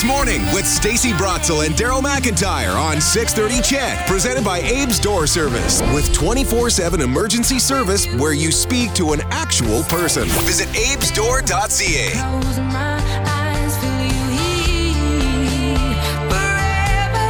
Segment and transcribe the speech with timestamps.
[0.00, 5.26] This morning with Stacy Brotzel and Daryl McIntyre on 630 CHED, presented by Abe's Door
[5.26, 10.26] Service, with 24-7 emergency service where you speak to an actual person.
[10.46, 12.12] Visit abesdoor.ca.
[12.12, 15.94] Close my eyes, feel you here.
[16.30, 17.28] Forever,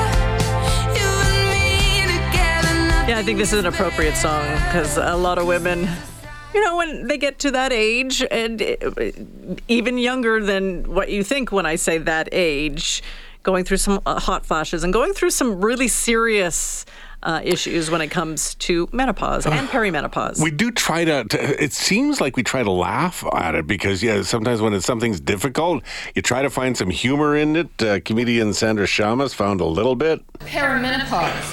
[0.94, 3.10] you and me together.
[3.10, 5.88] Yeah, I think this is an appropriate song because a lot of women,
[6.54, 8.90] you know, when they get to that age and uh,
[9.68, 13.02] even younger than what you think when I say that age,
[13.42, 16.84] going through some uh, hot flashes and going through some really serious
[17.22, 20.42] uh, issues when it comes to menopause and perimenopause.
[20.42, 21.62] We do try to, to.
[21.62, 25.20] It seems like we try to laugh at it because, yeah, sometimes when it's something's
[25.20, 25.82] difficult,
[26.14, 27.82] you try to find some humor in it.
[27.82, 30.20] Uh, comedian Sandra Shamas found a little bit.
[30.40, 31.50] perimenopause.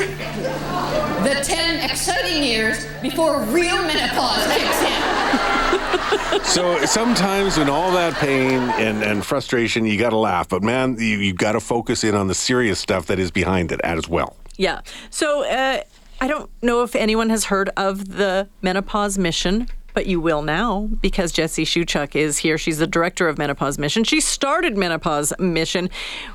[1.24, 6.44] The 10 exciting years before real menopause kicks in.
[6.44, 10.48] So sometimes in all that pain and, and frustration, you got to laugh.
[10.48, 13.72] But man, you, you got to focus in on the serious stuff that is behind
[13.72, 14.38] it as well.
[14.58, 14.82] Yeah.
[15.10, 15.84] So uh,
[16.20, 20.88] I don't know if anyone has heard of the Menopause Mission, but you will now
[21.02, 22.60] because Jesse Schewchuk is here.
[22.60, 24.04] She's the director of Menopause Mission.
[24.04, 25.90] She started Menopause Mission.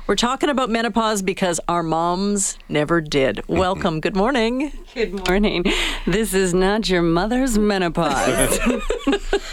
[0.05, 3.41] We're talking about menopause because our moms never did.
[3.47, 4.01] Welcome.
[4.01, 4.73] Good morning.
[4.93, 5.63] Good morning.
[6.05, 8.59] This is not your mother's menopause.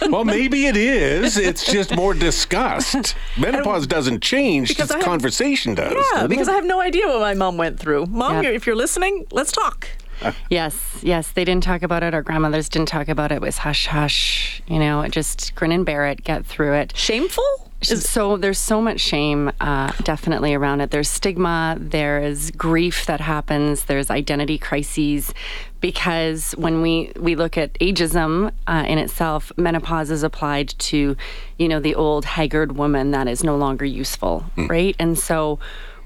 [0.09, 1.37] Well, maybe it is.
[1.37, 3.15] It's just more discussed.
[3.39, 5.93] Menopause doesn't change, Because just have- conversation does.
[6.15, 6.53] Yeah, because it?
[6.53, 8.07] I have no idea what my mom went through.
[8.07, 8.51] Mom, Yeah.
[8.51, 9.87] if you're listening, let's talk.
[10.51, 12.15] yes, yes, they didn't talk about it.
[12.15, 13.37] Our grandmothers didn't talk about it.
[13.37, 14.63] It was hush hush.
[14.67, 16.97] You know, just grin and bear it, get through it.
[16.97, 17.71] Shameful?
[17.83, 23.85] so there's so much shame uh, definitely around it there's stigma there's grief that happens
[23.85, 25.33] there's identity crises
[25.81, 31.17] because when we we look at ageism uh, in itself menopause is applied to
[31.59, 35.59] you know the old haggard woman that is no longer useful right and so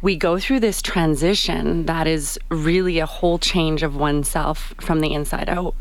[0.04, 5.14] we go through this transition that is really a whole change of oneself from the
[5.14, 5.74] inside out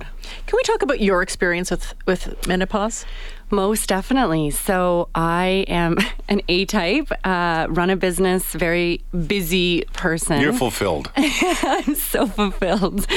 [0.47, 3.05] Can we talk about your experience with, with menopause?
[3.53, 4.49] most definitely.
[4.49, 5.97] So I am
[6.27, 10.41] an A type, uh, run a business, very busy person.
[10.41, 11.11] You're fulfilled.
[11.15, 13.07] I'm so fulfilled.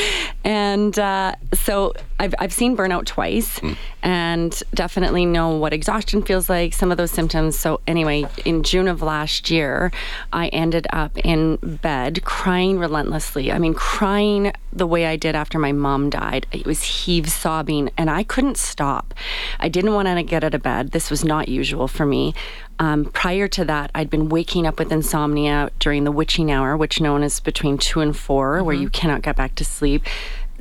[0.44, 3.60] And uh, so I've, I've seen burnout twice
[4.02, 7.58] and definitely know what exhaustion feels like, some of those symptoms.
[7.58, 9.90] So, anyway, in June of last year,
[10.32, 13.52] I ended up in bed crying relentlessly.
[13.52, 16.46] I mean, crying the way I did after my mom died.
[16.50, 19.12] It was heave sobbing, and I couldn't stop.
[19.60, 20.92] I didn't want to get out of bed.
[20.92, 22.34] This was not usual for me.
[22.78, 26.98] Um, prior to that, I'd been waking up with insomnia during the witching hour, which
[26.98, 30.02] known as between two and 4 where you cannot get back to sleep.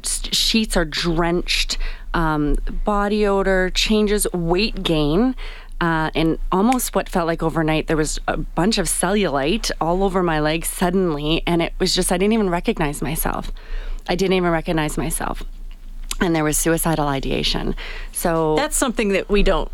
[0.03, 1.78] Sheets are drenched,
[2.13, 5.35] um, body odor changes, weight gain.
[5.81, 10.24] Uh, and almost what felt like overnight, there was a bunch of cellulite all over
[10.24, 13.52] my legs suddenly, and it was just I didn't even recognize myself.
[14.08, 15.44] I didn't even recognize myself,
[16.22, 17.75] and there was suicidal ideation.
[18.14, 19.69] So That's something that we don't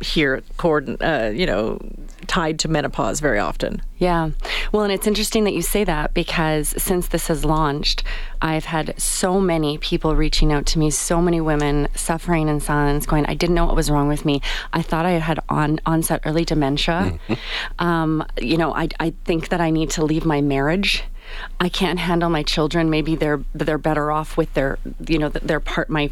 [0.00, 1.78] hear cord, uh, you know,
[2.26, 3.82] tied to menopause very often.
[3.98, 4.30] Yeah.
[4.72, 8.02] Well, and it's interesting that you say that because since this has launched,
[8.40, 13.06] I've had so many people reaching out to me, so many women suffering in silence,
[13.06, 14.40] going, I didn't know what was wrong with me.
[14.72, 17.18] I thought I had on, onset early dementia.
[17.78, 21.04] Um, you know, I, I think that I need to leave my marriage.
[21.60, 22.90] I can't handle my children.
[22.90, 26.10] Maybe they're they're better off with their, you know, their part, my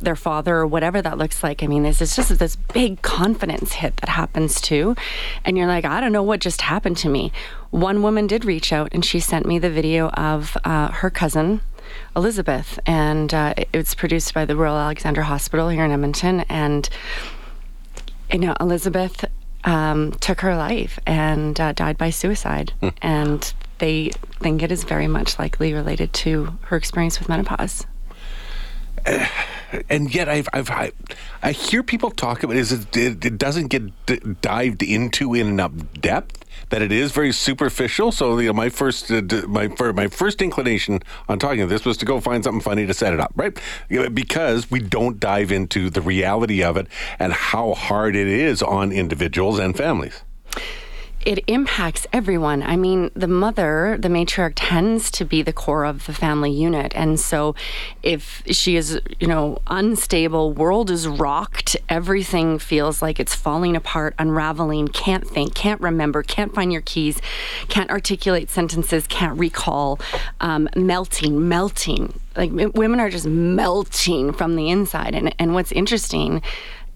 [0.00, 1.62] their father or whatever that looks like.
[1.62, 4.96] I mean, this is just this big confidence hit that happens too.
[5.44, 7.32] And you're like, I don't know what just happened to me.
[7.70, 11.60] One woman did reach out and she sent me the video of uh, her cousin.
[12.16, 16.40] Elizabeth, and uh, it- it's produced by the Royal Alexandra Hospital here in Edmonton.
[16.48, 16.88] And
[18.32, 19.24] you know, Elizabeth
[19.64, 22.72] um, took her life and uh, died by suicide,
[23.02, 24.10] and they
[24.40, 27.84] think it is very much likely related to her experience with menopause.
[29.88, 30.92] And yet I've, I've I,
[31.42, 35.46] I hear people talk about is it, it, it doesn't get d- dived into in
[35.48, 38.12] enough depth that it is very superficial.
[38.12, 41.68] So you know, my first uh, d- my fir- my first inclination on talking of
[41.68, 43.58] this was to go find something funny to set it up, right?
[43.88, 46.86] Because we don't dive into the reality of it
[47.18, 50.22] and how hard it is on individuals and families.
[51.26, 52.62] It impacts everyone.
[52.62, 56.92] I mean, the mother, the matriarch, tends to be the core of the family unit.
[56.94, 57.54] And so
[58.02, 64.14] if she is, you know, unstable, world is rocked, everything feels like it's falling apart,
[64.18, 67.20] unraveling, can't think, can't remember, can't find your keys,
[67.68, 70.00] can't articulate sentences, can't recall,
[70.40, 72.18] um, melting, melting.
[72.36, 75.14] Like women are just melting from the inside.
[75.14, 76.42] And, and what's interesting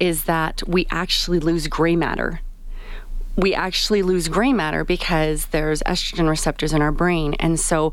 [0.00, 2.40] is that we actually lose gray matter
[3.36, 7.34] we actually lose gray matter because there's estrogen receptors in our brain.
[7.34, 7.92] And so,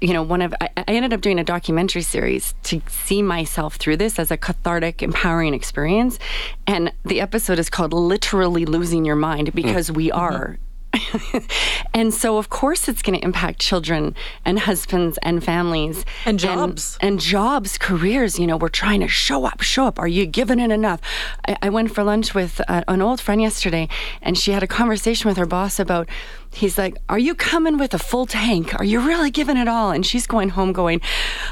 [0.00, 3.98] you know, one of I, ended up doing a documentary series to see myself through
[3.98, 6.18] this as a cathartic, empowering experience.
[6.66, 9.96] And the episode is called Literally Losing Your Mind because mm.
[9.96, 10.18] we mm-hmm.
[10.18, 10.58] are.
[11.94, 16.98] and so, of course, it's going to impact children and husbands and families And jobs.
[17.00, 18.38] and, jobs, careers.
[18.38, 19.98] You know, we're trying to show up, show up.
[19.98, 21.00] Are you giving it enough?
[21.48, 23.88] I, I went for lunch with uh, an old friend yesterday,
[24.20, 26.08] and she had a conversation with her boss about.
[26.54, 28.74] He's like, "Are you coming with a full tank?
[28.78, 31.00] Are you really giving it all?" And she's going home, going,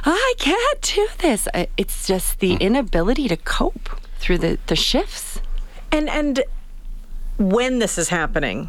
[0.05, 1.49] "I can't do this."
[1.79, 3.89] It's just the inability to cope
[4.19, 5.41] through the the shifts.
[5.91, 6.43] And and
[7.39, 8.69] when this is happening,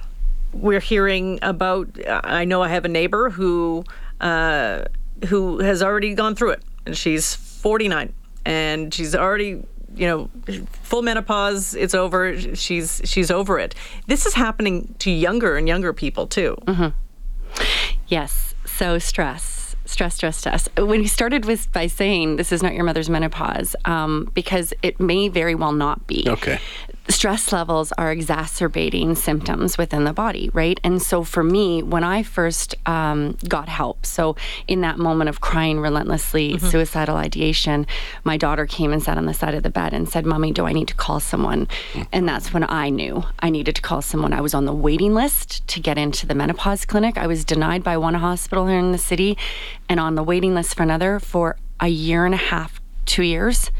[0.54, 1.88] we're hearing about.
[2.08, 3.84] I know I have a neighbor who
[4.20, 4.86] uh,
[5.28, 8.14] who has already gone through it, and she's 49,
[8.46, 9.64] and she's already
[9.96, 10.30] you know
[10.84, 11.74] full menopause.
[11.76, 12.56] It's over.
[12.56, 13.76] She's she's over it.
[14.08, 16.58] This is happening to younger and younger people too.
[18.08, 18.56] Yes.
[18.66, 20.70] So stress, stress, stress, stress.
[20.78, 25.00] When he started with by saying this is not your mother's menopause, um, because it
[25.00, 26.26] may very well not be.
[26.28, 26.60] Okay.
[27.10, 30.80] Stress levels are exacerbating symptoms within the body, right?
[30.84, 34.36] And so for me, when I first um, got help, so
[34.68, 37.88] in that moment of crying relentlessly, suicidal ideation,
[38.24, 40.66] my daughter came and sat on the side of the bed and said, Mommy, do
[40.66, 41.68] I need to call someone?
[42.12, 44.32] And that's when I knew I needed to call someone.
[44.32, 47.18] I was on the waiting list to get into the menopause clinic.
[47.18, 49.38] I was denied by one hospital here in the city
[49.90, 53.72] and on the waiting list for another for a year and a half, two years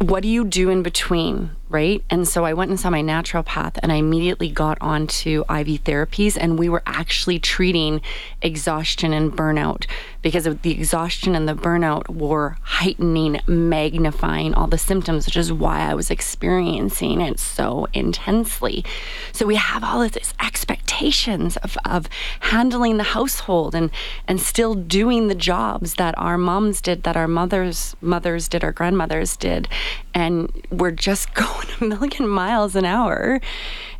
[0.00, 2.04] what do you do in between, right?
[2.08, 6.38] And so I went and saw my naturopath and I immediately got onto IV therapies
[6.40, 8.00] and we were actually treating
[8.42, 9.84] exhaustion and burnout
[10.22, 15.52] because of the exhaustion and the burnout were heightening, magnifying all the symptoms, which is
[15.52, 18.84] why I was experiencing it so intensely.
[19.32, 23.90] So we have all of these expectations of, of handling the household and
[24.28, 28.70] and still doing the jobs that our moms did, that our mothers mothers did, our
[28.70, 29.68] grandmothers did,
[30.14, 33.40] and we're just going a million miles an hour,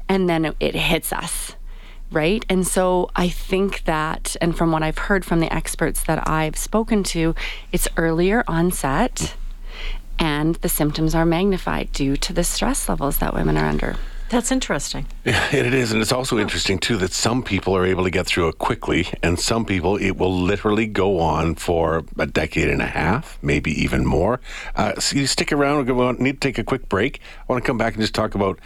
[0.09, 1.57] and then it hits us.
[2.11, 2.45] Right.
[2.49, 6.57] And so I think that, and from what I've heard from the experts that I've
[6.57, 7.35] spoken to,
[7.73, 9.35] it's earlier onset
[10.19, 13.97] and the symptoms are magnified due to the stress levels that women are under.
[14.31, 15.07] That's interesting.
[15.55, 18.49] It is, and it's also interesting too that some people are able to get through
[18.49, 22.87] it quickly, and some people it will literally go on for a decade and a
[22.87, 24.41] half, maybe even more.
[24.75, 25.87] Uh, so you stick around.
[25.87, 27.21] We need to take a quick break.
[27.49, 28.59] I want to come back and just talk about.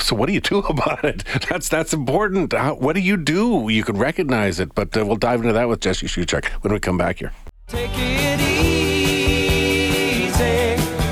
[0.00, 1.24] So, what do you do about it?
[1.48, 2.52] That's that's important.
[2.52, 3.68] How, what do you do?
[3.70, 6.80] You can recognize it, but uh, we'll dive into that with Jesse Schewchuk when we
[6.80, 7.32] come back here.
[7.66, 8.76] Take it easy,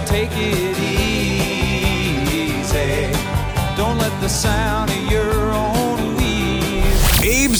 [0.07, 0.68] take it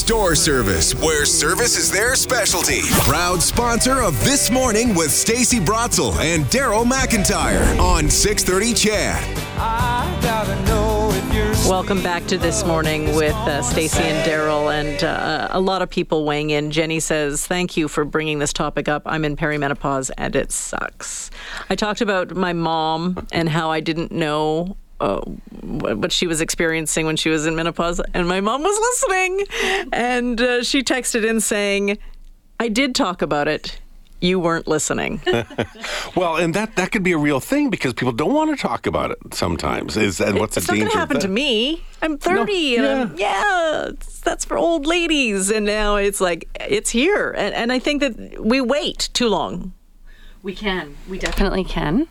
[0.09, 2.81] Door Service, where service is their specialty.
[3.03, 9.39] Proud sponsor of This Morning with Stacy Brotzel and Daryl McIntyre on 630 CHED.
[11.69, 15.91] Welcome back to this morning with uh, Stacy and Daryl, and uh, a lot of
[15.91, 16.71] people weighing in.
[16.71, 19.03] Jenny says, "Thank you for bringing this topic up.
[19.05, 21.31] I'm in perimenopause, and it sucks."
[21.69, 24.79] I talked about my mom and how I didn't know.
[25.01, 25.21] Uh,
[25.63, 29.47] what she was experiencing when she was in menopause, and my mom was listening,
[29.93, 31.99] and uh, she texted in saying,
[32.59, 33.79] "I did talk about it.
[34.21, 35.21] You weren't listening."
[36.17, 38.87] Well, and that that could be a real thing because people don't want to talk
[38.89, 39.97] about it sometimes.
[39.97, 40.89] Is and what's it's the not danger?
[40.89, 41.85] going to happen to me.
[42.03, 43.91] I'm 30, and I'm, yeah,
[44.25, 45.51] that's for old ladies.
[45.51, 49.75] And now it's like it's here, and and I think that we wait too long.
[50.43, 50.97] We can.
[51.09, 52.09] We definitely can.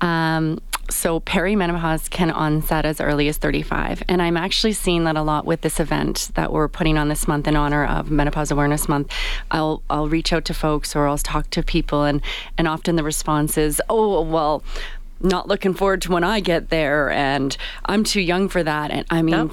[0.00, 0.60] Um,
[0.90, 5.44] so perimenopause can onset as early as 35, and I'm actually seeing that a lot
[5.46, 9.10] with this event that we're putting on this month in honor of Menopause Awareness Month.
[9.50, 12.20] I'll I'll reach out to folks or I'll talk to people, and
[12.58, 14.62] and often the response is, "Oh, well."
[15.20, 18.90] Not looking forward to when I get there, and I'm too young for that.
[18.90, 19.52] And I mean, Yep.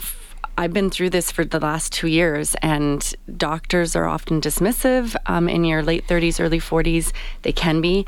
[0.57, 5.47] I've been through this for the last two years, and doctors are often dismissive um,
[5.47, 7.13] in your late 30s, early 40s.
[7.43, 8.05] They can be.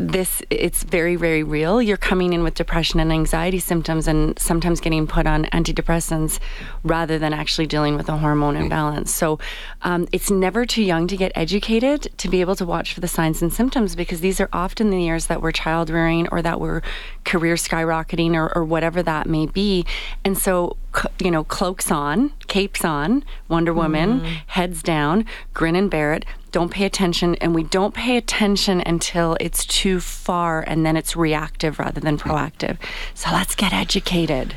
[0.00, 1.82] This it's very very real.
[1.82, 6.38] You're coming in with depression and anxiety symptoms, and sometimes getting put on antidepressants
[6.82, 9.12] rather than actually dealing with a hormone imbalance.
[9.12, 9.38] So
[9.82, 13.08] um, it's never too young to get educated to be able to watch for the
[13.08, 16.60] signs and symptoms because these are often the years that we're child rearing or that
[16.60, 16.80] we're
[17.24, 19.84] career skyrocketing or, or whatever that may be.
[20.24, 20.76] And so
[21.18, 24.34] you know, cloaks on, capes on, Wonder Woman, mm-hmm.
[24.46, 26.24] heads down, grin and bear it.
[26.52, 31.14] Don't pay attention, and we don't pay attention until it's too far, and then it's
[31.14, 32.76] reactive rather than proactive.
[33.14, 34.56] So let's get educated.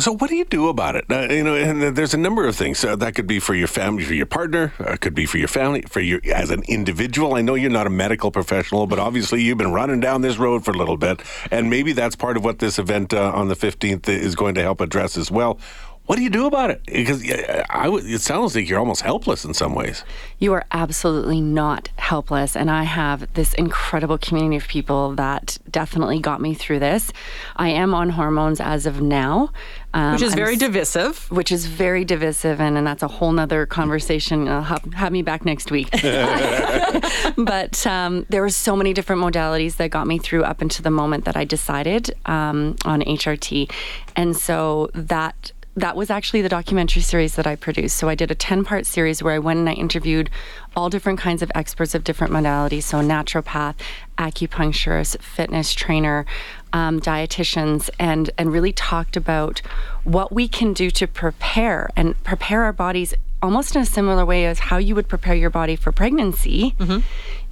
[0.00, 1.04] So what do you do about it?
[1.10, 3.68] Uh, you know, and there's a number of things uh, that could be for your
[3.68, 7.34] family, for your partner, uh, could be for your family, for you as an individual.
[7.34, 10.64] I know you're not a medical professional, but obviously you've been running down this road
[10.64, 13.56] for a little bit, and maybe that's part of what this event uh, on the
[13.56, 15.58] 15th is going to help address as well.
[16.06, 16.82] What do you do about it?
[16.84, 20.04] Because uh, I it sounds like you're almost helpless in some ways.
[20.38, 22.54] You are absolutely not helpless.
[22.54, 27.10] And I have this incredible community of people that definitely got me through this.
[27.56, 29.50] I am on hormones as of now.
[29.94, 31.30] Um, Which is I'm very divisive.
[31.30, 34.48] which is very divisive, and, and that's a whole nother conversation.
[34.48, 35.88] I'll have, have me back next week.
[37.36, 40.90] but um, there were so many different modalities that got me through up until the
[40.90, 43.70] moment that I decided um, on HRT,
[44.16, 47.96] and so that that was actually the documentary series that I produced.
[47.96, 50.30] So I did a 10 part series where I went and I interviewed
[50.76, 52.84] all different kinds of experts of different modalities.
[52.84, 53.74] So naturopath,
[54.16, 56.26] acupuncturist, fitness trainer,
[56.72, 59.62] um, dietitians, and, and really talked about
[60.04, 64.46] what we can do to prepare and prepare our bodies almost in a similar way
[64.46, 66.74] as how you would prepare your body for pregnancy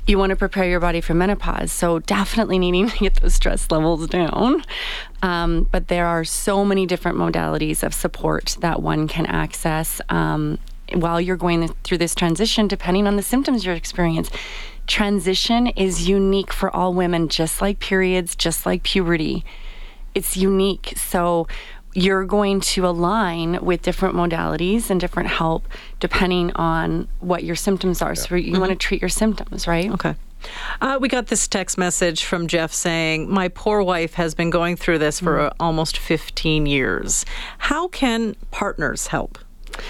[0.07, 1.73] you want to prepare your body for menopause.
[1.73, 4.63] So definitely needing to get those stress levels down.
[5.23, 10.59] Um, but there are so many different modalities of support that one can access um,
[10.95, 14.37] while you're going through this transition, depending on the symptoms you're experiencing.
[14.87, 19.45] Transition is unique for all women, just like periods, just like puberty.
[20.15, 20.93] It's unique.
[20.97, 21.47] So
[21.95, 25.67] you're going to align with different modalities and different help
[26.01, 28.15] depending on what your symptoms are.
[28.15, 29.91] So you want to treat your symptoms, right?
[29.93, 30.15] Okay.
[30.81, 34.77] Uh, we got this text message from Jeff saying, My poor wife has been going
[34.77, 37.25] through this for uh, almost 15 years.
[37.59, 39.39] How can partners help?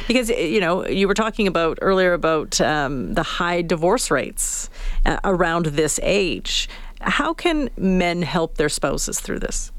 [0.06, 4.68] Because, uh, you know, you were talking about earlier about um, the high divorce rates
[5.06, 6.68] uh, around this age.
[7.00, 9.72] How can men help their spouses through this?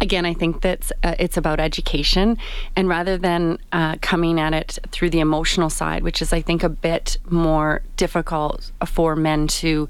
[0.00, 2.38] Again, I think that uh, it's about education,
[2.76, 6.62] and rather than uh, coming at it through the emotional side, which is, I think,
[6.62, 9.88] a bit more difficult for men to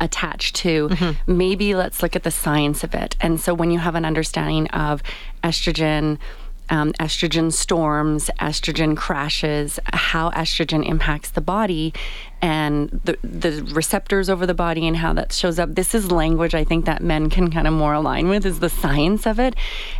[0.00, 0.90] attach to,
[1.26, 3.16] maybe let's look at the science of it.
[3.20, 5.02] And so, when you have an understanding of
[5.42, 6.18] estrogen.
[6.70, 11.92] Um, estrogen storms, estrogen crashes, how estrogen impacts the body,
[12.40, 15.74] and the the receptors over the body and how that shows up.
[15.74, 18.70] This is language I think that men can kind of more align with is the
[18.70, 19.54] science of it,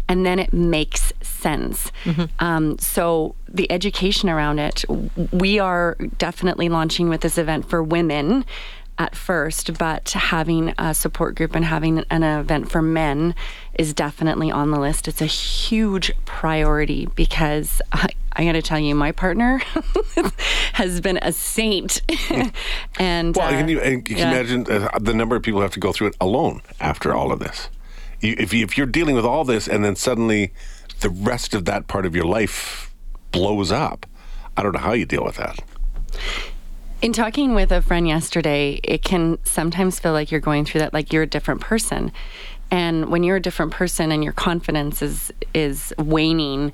[0.09, 1.93] and then it makes sense.
[2.39, 4.85] Um, so the education around it,
[5.33, 8.45] we are definitely launching with this event for women
[8.99, 13.35] at first, but having a support group and having an event for men
[13.75, 15.09] is definitely on the list.
[15.09, 19.59] It's a huge priority because I, I got to tell you, my partner
[20.75, 22.03] has been a saint.
[22.99, 24.31] and Well, uh, can you, and can you yeah.
[24.31, 27.33] imagine uh, the number of people who have to go through it alone after all
[27.33, 27.69] of this?
[28.21, 30.53] If, you, if you're dealing with all this and then suddenly
[31.01, 32.95] the rest of that part of your life
[33.33, 34.07] blows up,
[34.57, 35.59] I don't know how you deal with that.
[37.05, 40.95] In talking with a friend yesterday, it can sometimes feel like you're going through that
[40.95, 42.11] like you're a different person.
[42.71, 46.73] And when you're a different person and your confidence is is waning,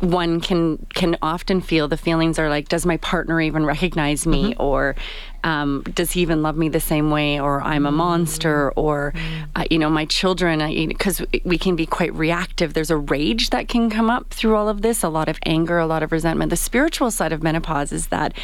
[0.00, 4.54] one can can often feel the feelings are like, does my partner even recognize me,
[4.56, 4.96] or
[5.44, 9.14] um, does he even love me the same way, or I'm a monster, or
[9.56, 12.74] uh, you know my children, because we can be quite reactive.
[12.74, 15.78] There's a rage that can come up through all of this, a lot of anger,
[15.78, 16.50] a lot of resentment.
[16.50, 18.34] The spiritual side of menopause is that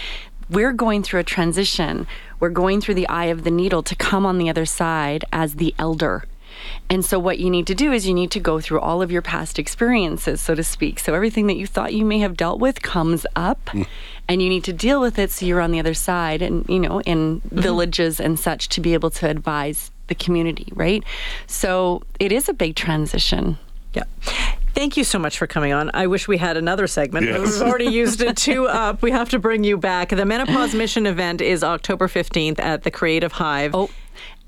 [0.50, 2.06] we're going through a transition.
[2.40, 5.54] We're going through the eye of the needle to come on the other side as
[5.54, 6.24] the elder.
[6.88, 9.12] And so, what you need to do is you need to go through all of
[9.12, 10.98] your past experiences, so to speak.
[10.98, 13.82] So, everything that you thought you may have dealt with comes up, hmm.
[14.28, 16.80] and you need to deal with it so you're on the other side and, you
[16.80, 17.60] know, in mm-hmm.
[17.60, 21.04] villages and such to be able to advise the community, right?
[21.46, 23.58] So, it is a big transition.
[23.94, 24.04] Yeah.
[24.74, 25.90] Thank you so much for coming on.
[25.94, 27.40] I wish we had another segment, Yes.
[27.40, 29.02] we've already used it two up.
[29.02, 30.10] We have to bring you back.
[30.10, 33.74] The Menopause Mission event is October 15th at the Creative Hive.
[33.74, 33.90] Oh,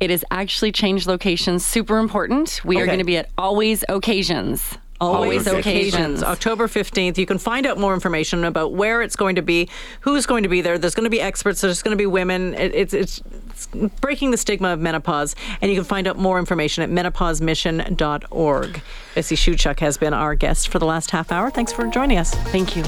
[0.01, 1.65] it has actually changed locations.
[1.65, 2.61] Super important.
[2.65, 4.79] We are going to be at Always Occasions.
[5.03, 6.23] Always Always occasions.
[6.23, 7.19] October 15th.
[7.19, 9.69] You can find out more information about where it's going to be,
[10.01, 10.79] who's going to be there.
[10.79, 12.55] There's going to be experts, there's going to be women.
[12.55, 13.67] It, it's, it's, it's
[14.01, 15.35] breaking the stigma of menopause.
[15.61, 18.83] And you can find out more information at menopausemission.org.
[19.15, 21.51] Jesse Schewchuk has been our guest for the last half hour.
[21.51, 22.33] Thanks for joining us.
[22.35, 22.85] Thank you.